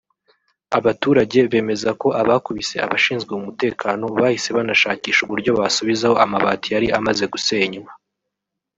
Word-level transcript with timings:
Abaturage 0.77 1.39
bemeza 1.51 1.89
ko 2.01 2.07
abakubise 2.21 2.75
abashinzwe 2.85 3.31
umutekano 3.39 4.05
bahise 4.19 4.49
banashakisha 4.57 5.21
uburyo 5.23 5.51
basubizaho 5.59 6.15
amabati 6.25 6.67
yari 6.75 6.87
amaze 6.97 7.23
gusenywa 7.33 7.91